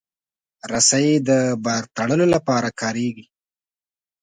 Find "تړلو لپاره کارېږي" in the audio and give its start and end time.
1.97-3.25